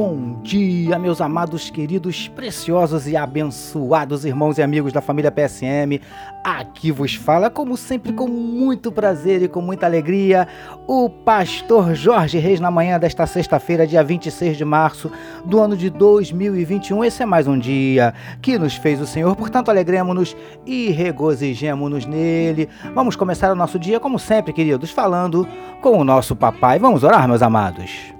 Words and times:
bom 0.00 0.40
dia, 0.42 0.98
meus 0.98 1.20
amados, 1.20 1.68
queridos, 1.68 2.26
preciosos 2.26 3.06
e 3.06 3.18
abençoados 3.18 4.24
irmãos 4.24 4.56
e 4.56 4.62
amigos 4.62 4.94
da 4.94 5.02
família 5.02 5.30
PSM. 5.30 6.00
Aqui 6.42 6.90
vos 6.90 7.14
fala, 7.14 7.50
como 7.50 7.76
sempre, 7.76 8.10
com 8.10 8.26
muito 8.26 8.90
prazer 8.90 9.42
e 9.42 9.48
com 9.48 9.60
muita 9.60 9.84
alegria, 9.84 10.48
o 10.88 11.10
pastor 11.10 11.94
Jorge 11.94 12.38
Reis 12.38 12.60
na 12.60 12.70
manhã 12.70 12.98
desta 12.98 13.26
sexta-feira, 13.26 13.86
dia 13.86 14.02
26 14.02 14.56
de 14.56 14.64
março 14.64 15.12
do 15.44 15.60
ano 15.60 15.76
de 15.76 15.90
2021. 15.90 17.04
Esse 17.04 17.22
é 17.22 17.26
mais 17.26 17.46
um 17.46 17.58
dia 17.58 18.14
que 18.40 18.58
nos 18.58 18.76
fez 18.76 19.02
o 19.02 19.06
Senhor, 19.06 19.36
portanto, 19.36 19.68
alegremos-nos 19.68 20.34
e 20.64 20.88
regozijemos-nos 20.88 22.06
nele. 22.06 22.70
Vamos 22.94 23.16
começar 23.16 23.52
o 23.52 23.54
nosso 23.54 23.78
dia, 23.78 24.00
como 24.00 24.18
sempre, 24.18 24.54
queridos, 24.54 24.90
falando 24.90 25.46
com 25.82 25.98
o 25.98 26.04
nosso 26.04 26.34
papai. 26.34 26.78
Vamos 26.78 27.04
orar, 27.04 27.28
meus 27.28 27.42
amados. 27.42 28.18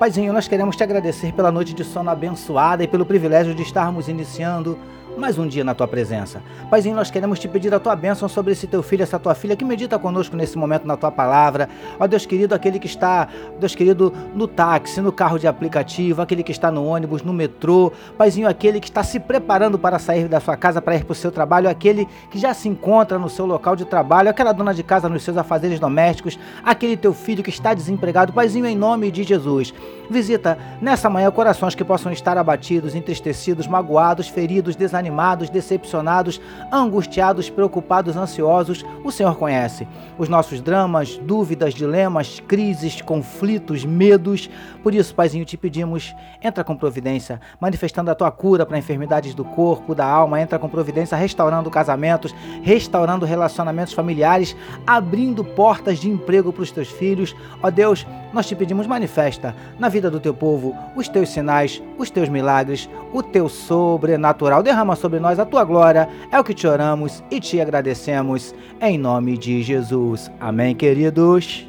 Paizinho, 0.00 0.32
nós 0.32 0.48
queremos 0.48 0.76
te 0.76 0.82
agradecer 0.82 1.30
pela 1.30 1.52
noite 1.52 1.74
de 1.74 1.84
sono 1.84 2.08
abençoada 2.08 2.82
e 2.82 2.88
pelo 2.88 3.04
privilégio 3.04 3.54
de 3.54 3.62
estarmos 3.62 4.08
iniciando 4.08 4.78
mais 5.20 5.38
um 5.38 5.46
dia 5.46 5.62
na 5.62 5.74
tua 5.74 5.86
presença. 5.86 6.42
Paizinho, 6.70 6.96
nós 6.96 7.10
queremos 7.10 7.38
te 7.38 7.46
pedir 7.46 7.72
a 7.74 7.78
tua 7.78 7.94
bênção 7.94 8.26
sobre 8.26 8.52
esse 8.52 8.66
teu 8.66 8.82
filho, 8.82 9.02
essa 9.02 9.18
tua 9.18 9.34
filha 9.34 9.54
que 9.54 9.64
medita 9.64 9.98
conosco 9.98 10.34
nesse 10.34 10.56
momento 10.56 10.86
na 10.86 10.96
tua 10.96 11.12
palavra. 11.12 11.68
Ó 11.98 12.06
Deus 12.06 12.24
querido, 12.24 12.54
aquele 12.54 12.78
que 12.78 12.86
está, 12.86 13.28
Deus 13.60 13.74
querido, 13.74 14.12
no 14.34 14.48
táxi, 14.48 14.98
no 15.02 15.12
carro 15.12 15.38
de 15.38 15.46
aplicativo, 15.46 16.22
aquele 16.22 16.42
que 16.42 16.50
está 16.50 16.70
no 16.70 16.86
ônibus, 16.86 17.22
no 17.22 17.34
metrô. 17.34 17.92
Paizinho, 18.16 18.48
aquele 18.48 18.80
que 18.80 18.88
está 18.88 19.02
se 19.02 19.20
preparando 19.20 19.78
para 19.78 19.98
sair 19.98 20.26
da 20.26 20.40
sua 20.40 20.56
casa 20.56 20.80
para 20.80 20.96
ir 20.96 21.04
para 21.04 21.12
o 21.12 21.14
seu 21.14 21.30
trabalho, 21.30 21.68
aquele 21.68 22.08
que 22.30 22.38
já 22.38 22.54
se 22.54 22.66
encontra 22.66 23.18
no 23.18 23.28
seu 23.28 23.44
local 23.44 23.76
de 23.76 23.84
trabalho, 23.84 24.30
aquela 24.30 24.52
dona 24.52 24.72
de 24.72 24.82
casa 24.82 25.06
nos 25.06 25.22
seus 25.22 25.36
afazeres 25.36 25.78
domésticos, 25.78 26.38
aquele 26.64 26.96
teu 26.96 27.12
filho 27.12 27.42
que 27.42 27.50
está 27.50 27.74
desempregado. 27.74 28.32
Paizinho, 28.32 28.64
em 28.64 28.76
nome 28.76 29.10
de 29.10 29.22
Jesus, 29.22 29.74
visita 30.08 30.56
nessa 30.80 31.10
manhã 31.10 31.30
corações 31.30 31.74
que 31.74 31.84
possam 31.84 32.10
estar 32.10 32.38
abatidos, 32.38 32.94
entristecidos, 32.94 33.66
magoados, 33.66 34.26
feridos, 34.26 34.74
desanimados 34.74 35.09
desanimados, 35.10 35.50
decepcionados, 35.50 36.40
angustiados, 36.72 37.50
preocupados, 37.50 38.16
ansiosos, 38.16 38.84
o 39.04 39.10
Senhor 39.10 39.36
conhece. 39.36 39.86
Os 40.16 40.28
nossos 40.28 40.60
dramas, 40.60 41.18
dúvidas, 41.18 41.74
dilemas, 41.74 42.40
crises, 42.46 43.02
conflitos, 43.02 43.84
medos. 43.84 44.48
Por 44.82 44.94
isso, 44.94 45.14
Paizinho, 45.14 45.44
te 45.44 45.56
pedimos, 45.56 46.14
entra 46.40 46.62
com 46.62 46.76
providência, 46.76 47.40
manifestando 47.60 48.10
a 48.10 48.14
tua 48.14 48.30
cura 48.30 48.64
para 48.64 48.78
enfermidades 48.78 49.34
do 49.34 49.44
corpo, 49.44 49.94
da 49.94 50.06
alma, 50.06 50.40
entra 50.40 50.58
com 50.58 50.68
providência, 50.68 51.16
restaurando 51.16 51.70
casamentos, 51.70 52.34
restaurando 52.62 53.26
relacionamentos 53.26 53.92
familiares, 53.92 54.56
abrindo 54.86 55.44
portas 55.44 55.98
de 55.98 56.08
emprego 56.08 56.52
para 56.52 56.62
os 56.62 56.70
teus 56.70 56.88
filhos. 56.88 57.34
Ó 57.62 57.70
Deus, 57.70 58.06
nós 58.32 58.46
te 58.46 58.54
pedimos, 58.54 58.86
manifesta 58.86 59.56
na 59.78 59.88
vida 59.88 60.08
do 60.08 60.20
teu 60.20 60.32
povo 60.32 60.76
os 60.94 61.08
teus 61.08 61.30
sinais, 61.30 61.82
os 61.98 62.10
teus 62.10 62.28
milagres, 62.28 62.88
o 63.12 63.22
teu 63.22 63.48
sobrenatural. 63.48 64.62
Derrama 64.62 64.89
derrama 64.90 64.96
sobre 64.96 65.20
nós 65.20 65.38
a 65.38 65.46
tua 65.46 65.64
glória. 65.64 66.08
É 66.30 66.38
o 66.38 66.44
que 66.44 66.54
te 66.54 66.66
oramos 66.66 67.22
e 67.30 67.40
te 67.40 67.60
agradecemos. 67.60 68.54
Em 68.80 68.98
nome 68.98 69.36
de 69.36 69.62
Jesus. 69.62 70.30
Amém, 70.40 70.74
queridos. 70.74 71.66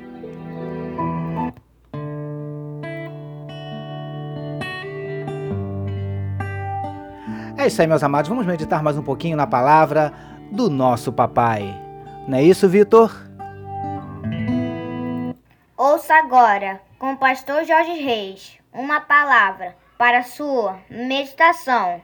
É 7.57 7.67
isso 7.67 7.81
aí, 7.81 7.87
meus 7.87 8.03
amados. 8.03 8.29
Vamos 8.29 8.45
meditar 8.45 8.81
mais 8.81 8.97
um 8.97 9.03
pouquinho 9.03 9.37
na 9.37 9.45
palavra 9.45 10.11
do 10.51 10.69
nosso 10.69 11.13
papai. 11.13 11.79
Não 12.27 12.37
é 12.37 12.43
isso, 12.43 12.67
Vitor? 12.67 13.15
Ouça 15.77 16.15
agora, 16.15 16.81
com 16.97 17.13
o 17.13 17.17
pastor 17.17 17.63
Jorge 17.65 17.93
Reis, 17.93 18.57
uma 18.73 19.01
palavra 19.01 19.75
para 19.97 20.23
sua 20.23 20.77
meditação. 20.89 22.01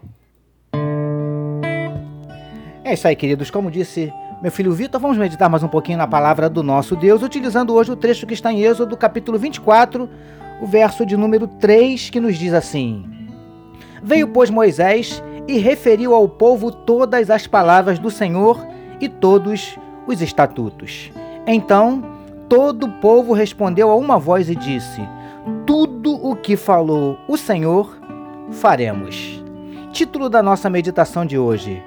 É 2.88 2.94
isso 2.94 3.06
aí, 3.06 3.18
queridos. 3.18 3.52
Como 3.52 3.70
disse 3.70 4.14
meu 4.42 4.50
filho 4.50 4.72
Vitor, 4.72 5.02
vamos 5.02 5.18
meditar 5.18 5.50
mais 5.50 5.62
um 5.62 5.68
pouquinho 5.68 5.98
na 5.98 6.08
palavra 6.08 6.50
do 6.50 6.64
nosso 6.64 6.96
Deus, 6.96 7.22
utilizando 7.22 7.74
hoje 7.74 7.92
o 7.92 7.98
trecho 7.98 8.25
que 8.25 8.34
está 8.34 8.50
em 8.50 8.64
Êxodo, 8.64 8.96
capítulo 8.96 9.38
24, 9.38 10.09
o 10.62 10.66
verso 10.66 11.06
de 11.06 11.18
número 11.18 11.50
3, 11.50 12.09
que 12.09 12.22
nos 12.22 12.38
diz 12.38 12.53
assim: 12.53 13.03
Veio, 14.02 14.30
pois, 14.30 14.50
Moisés 14.50 15.22
e 15.50 15.58
referiu 15.58 16.16
ao 16.16 16.30
povo 16.30 16.72
todas 16.72 17.30
as 17.30 17.46
palavras 17.46 18.00
do 18.00 18.09
Senhor 18.09 18.66
e 19.02 19.09
todos 19.09 19.78
os 20.08 20.22
estatutos. 20.22 21.12
Então, 21.46 22.02
todo 22.48 22.86
o 22.86 22.92
povo 23.02 23.34
respondeu 23.34 23.92
a 23.92 23.98
uma 23.98 24.18
voz 24.18 24.50
e 24.50 24.56
disse: 24.56 25.02
Tudo 25.66 26.14
o 26.25 26.38
que 26.38 26.56
falou 26.56 27.18
o 27.28 27.36
Senhor, 27.36 28.00
faremos. 28.50 29.44
Título 29.92 30.30
da 30.30 30.42
nossa 30.42 30.69
meditação 30.69 31.25
de 31.25 31.38
hoje: 31.38 31.84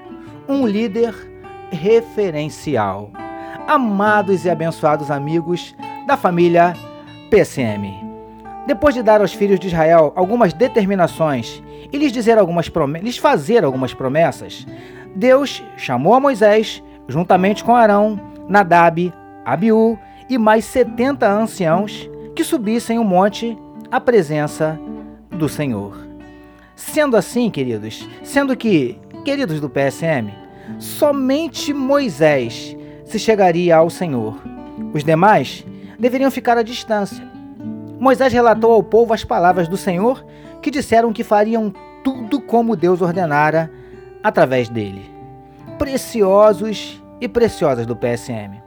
um 0.50 0.66
líder 0.66 1.14
referencial. 1.70 3.12
Amados 3.68 4.44
e 4.44 4.50
abençoados 4.50 5.08
amigos 5.08 5.76
da 6.08 6.16
família 6.16 6.74
PCM. 7.30 7.94
Depois 8.66 8.94
de 8.94 9.02
dar 9.02 9.20
aos 9.20 9.32
filhos 9.32 9.60
de 9.60 9.68
Israel 9.68 10.12
algumas 10.16 10.52
determinações 10.52 11.62
e 11.92 11.96
lhes 11.96 12.12
dizer 12.12 12.36
algumas 12.36 12.70
lhes 13.00 13.16
fazer 13.16 13.64
algumas 13.64 13.94
promessas, 13.94 14.66
Deus 15.14 15.62
chamou 15.76 16.14
a 16.14 16.20
Moisés, 16.20 16.82
juntamente 17.06 17.62
com 17.62 17.74
Arão, 17.74 18.20
Nadab, 18.48 19.12
Abiú 19.44 19.96
e 20.28 20.36
mais 20.36 20.64
setenta 20.64 21.30
anciãos 21.30 22.10
que 22.34 22.42
subissem 22.42 22.98
o 22.98 23.04
monte 23.04 23.56
à 23.90 24.00
presença 24.00 24.78
do 25.30 25.48
Senhor. 25.48 25.96
Sendo 26.74 27.16
assim, 27.16 27.50
queridos, 27.50 28.08
sendo 28.22 28.56
que 28.56 28.98
Queridos 29.24 29.60
do 29.60 29.68
PSM, 29.68 30.32
somente 30.78 31.74
Moisés 31.74 32.74
se 33.04 33.18
chegaria 33.18 33.76
ao 33.76 33.90
Senhor. 33.90 34.40
Os 34.94 35.04
demais 35.04 35.64
deveriam 35.98 36.30
ficar 36.30 36.56
à 36.56 36.62
distância. 36.62 37.22
Moisés 37.98 38.32
relatou 38.32 38.72
ao 38.72 38.82
povo 38.82 39.12
as 39.12 39.22
palavras 39.22 39.68
do 39.68 39.76
Senhor, 39.76 40.24
que 40.62 40.70
disseram 40.70 41.12
que 41.12 41.22
fariam 41.22 41.72
tudo 42.02 42.40
como 42.40 42.74
Deus 42.74 43.02
ordenara 43.02 43.70
através 44.22 44.70
dele. 44.70 45.02
Preciosos 45.78 47.02
e 47.20 47.28
preciosas 47.28 47.84
do 47.84 47.94
PSM. 47.94 48.58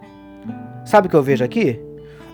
Sabe 0.86 1.08
o 1.08 1.10
que 1.10 1.16
eu 1.16 1.24
vejo 1.24 1.44
aqui? 1.44 1.80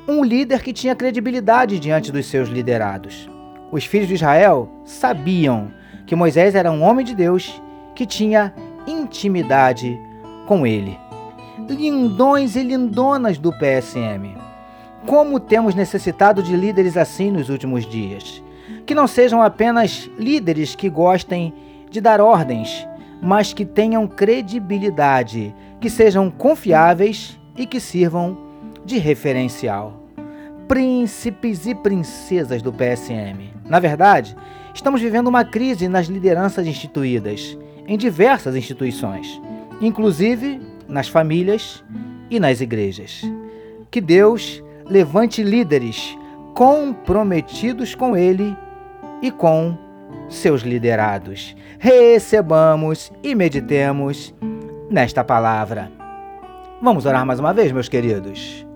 Um 0.06 0.25
líder 0.25 0.62
que 0.62 0.74
tinha 0.74 0.96
credibilidade 0.96 1.80
diante 1.80 2.12
dos 2.12 2.25
seus 2.25 2.50
liderados. 2.50 3.30
Os 3.72 3.86
filhos 3.86 4.09
de 4.09 4.16
Israel 4.16 4.69
sabiam 4.84 5.72
que 6.06 6.16
Moisés 6.16 6.53
era 6.53 6.69
um 6.69 6.81
homem 6.81 7.06
de 7.06 7.16
Deus 7.16 7.62
que 7.95 8.05
tinha 8.05 8.53
intimidade 8.88 10.00
com 10.47 10.66
ele. 10.66 10.97
Lindões 11.67 12.55
e 12.55 12.63
lindonas 12.63 13.38
do 13.38 13.51
PSM. 13.51 14.35
Como 15.05 15.39
temos 15.39 15.75
necessitado 15.75 16.41
de 16.41 16.55
líderes 16.55 16.97
assim 16.97 17.31
nos 17.31 17.50
últimos 17.50 17.85
dias? 17.85 18.44
Que 18.85 18.95
não 18.95 19.07
sejam 19.07 19.41
apenas 19.41 20.09
líderes 20.17 20.75
que 20.75 20.89
gostem 20.89 21.53
de 21.89 22.01
dar 22.01 22.19
ordens, 22.19 22.88
mas 23.21 23.53
que 23.53 23.65
tenham 23.65 24.07
credibilidade, 24.07 25.53
que 25.80 25.89
sejam 25.89 26.30
confiáveis 26.30 27.39
e 27.56 27.65
que 27.65 27.80
sirvam 27.80 28.38
de 28.85 28.97
referencial. 28.97 30.03
Príncipes 30.68 31.65
e 31.65 31.75
princesas 31.75 32.62
do 32.62 32.71
PSM. 32.71 33.53
Na 33.65 33.80
verdade, 33.80 34.35
estamos 34.74 35.01
vivendo 35.01 35.27
uma 35.27 35.44
crise 35.44 35.88
nas 35.88 36.07
lideranças 36.07 36.65
instituídas 36.68 37.57
em 37.89 37.97
diversas 37.97 38.56
instituições, 38.56 39.41
inclusive 39.81 40.62
nas 40.88 41.07
famílias 41.07 41.83
e 42.30 42.39
nas 42.39 42.62
igrejas. 42.62 43.24
Que 43.89 44.00
Deus 44.00 44.63
levante 44.86 45.41
líderes 45.41 46.15
comprometidos 46.53 47.95
com 47.95 48.15
Ele 48.15 48.56
e 49.24 49.31
com 49.31 49.75
seus 50.30 50.62
liderados. 50.62 51.56
Recebamos 51.80 53.12
e 53.24 53.33
meditemos 53.33 54.35
nesta 54.88 55.24
palavra. 55.24 55.92
Vamos 56.80 57.07
orar 57.07 57.25
mais 57.25 57.39
uma 57.39 57.53
vez, 57.53 57.71
meus 57.71 57.89
queridos. 57.89 58.69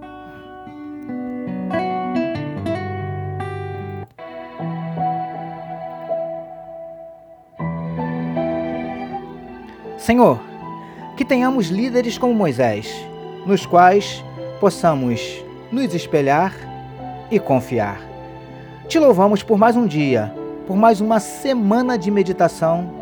Senhor, 10.03 10.37
que 11.15 11.23
tenhamos 11.23 11.67
líderes 11.67 12.17
como 12.17 12.33
Moisés, 12.33 12.93
nos 13.45 13.65
quais 13.65 14.21
possamos 14.59 15.41
nos 15.71 15.95
espelhar 15.95 16.53
e 17.31 17.39
confiar. 17.39 18.01
Te 18.89 18.99
louvamos 18.99 19.43
por 19.43 19.57
mais 19.57 19.77
um 19.77 19.87
dia, 19.87 20.35
por 20.67 20.75
mais 20.75 20.99
uma 20.99 21.21
semana 21.21 21.97
de 21.97 22.11
meditação 22.11 22.93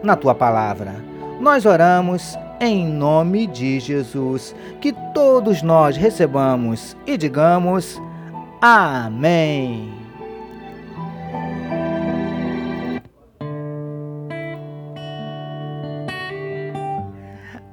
na 0.00 0.14
tua 0.14 0.32
palavra. 0.32 0.94
Nós 1.40 1.66
oramos 1.66 2.38
em 2.60 2.86
nome 2.86 3.48
de 3.48 3.80
Jesus. 3.80 4.54
Que 4.80 4.92
todos 5.12 5.60
nós 5.60 5.96
recebamos 5.96 6.96
e 7.04 7.16
digamos 7.16 8.00
Amém. 8.60 9.97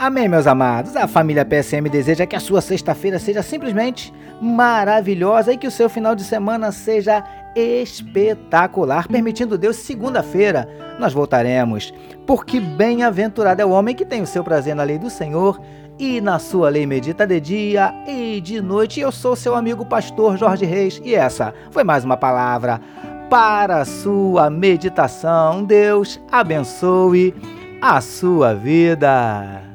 Amém, 0.06 0.30
meus 0.30 0.46
amados. 0.46 0.96
A 0.96 1.08
família 1.08 1.44
PSM 1.44 1.90
deseja 1.90 2.28
que 2.28 2.36
a 2.36 2.40
sua 2.40 2.62
sexta-feira 2.62 3.18
seja 3.18 3.42
simplesmente 3.42 4.14
maravilhosa 4.40 5.52
e 5.52 5.58
que 5.58 5.66
o 5.66 5.72
seu 5.72 5.90
final 5.90 6.14
de 6.14 6.24
semana 6.24 6.72
seja 6.72 7.24
espetacular. 7.56 9.08
Permitindo 9.08 9.58
Deus, 9.58 9.78
segunda-feira 9.78 10.70
nós 11.00 11.12
voltaremos. 11.12 11.92
Porque 12.24 12.60
bem-aventurado 12.60 13.64
é 13.64 13.66
o 13.66 13.72
homem 13.72 13.96
que 13.96 14.06
tem 14.06 14.22
o 14.22 14.28
seu 14.28 14.44
prazer 14.44 14.76
na 14.76 14.84
lei 14.84 15.00
do 15.00 15.10
Senhor 15.10 15.60
e 15.98 16.22
na 16.22 16.38
sua 16.38 16.70
lei 16.70 16.86
medita 16.86 17.26
de 17.26 17.40
dia 17.40 17.92
e 18.08 18.40
de 18.40 18.62
noite. 18.62 19.00
Eu 19.00 19.12
sou 19.12 19.36
seu 19.36 19.56
amigo 19.56 19.88
pastor 19.88 20.38
Jorge 20.38 20.66
Reis 20.66 21.02
e 21.04 21.16
essa 21.16 21.52
foi 21.72 21.84
mais 21.84 22.06
uma 22.06 22.16
palavra 22.16 22.80
para 23.28 23.78
a 23.78 23.86
sua 23.86 24.52
meditação. 24.52 25.64
Deus 25.64 26.22
abençoe 26.32 27.34
a 27.82 28.00
sua 28.02 28.54
vida. 28.54 29.75